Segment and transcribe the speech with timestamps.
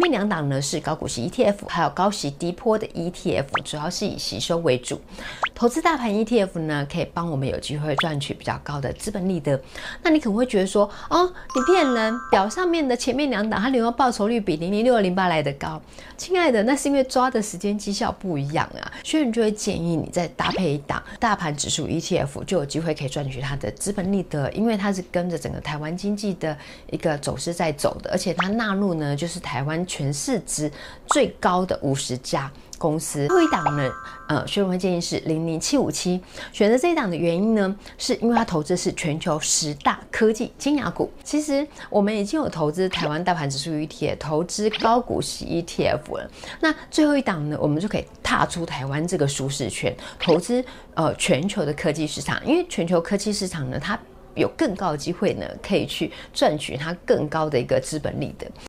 [0.00, 5.00] 面两档呢是高股息 ETF，还有高息低波的 ETF，主要是以吸收为主。
[5.54, 9.60] 投资大盘 ETF 呢，可以帮我们有机会赚取比较高的资本利得。
[10.02, 15.80] 那你可能会觉得说，哦，你骗人，表上面的前面两档它领用报酬率比零零六二零八来得高。
[16.16, 26.56] 亲爱的，那是因为抓的时间绩效不一样啊，所以你就会建议你再搭配一档大盘指数 ETF，就有机会可以赚取它的资本利得，因为它是跟着整个台湾经济的
[26.90, 29.86] 一个走势在走的，而且它纳入呢就是台湾。
[29.90, 30.70] 全市值
[31.08, 32.48] 最高的五十家
[32.78, 33.92] 公司，最后一档呢，
[34.28, 36.20] 呃，薛文会建议是零零七五七。
[36.52, 41.12] 选择这一档的原因呢，是因为它投资是全球十大科技金牙股。
[41.24, 46.30] 其实我们已经有投资台湾大盘指数 ETF，投资高股息 ETF 了。
[46.60, 50.64] 那最后一档呢，我们就可以踏出台湾这个舒适圈，投资
[50.94, 52.40] 呃全球的科技市场。
[52.46, 53.98] 因为全球科技市场呢，它
[54.36, 58.50] 有更高的机会呢，可以去赚取它更高的一个资本利得。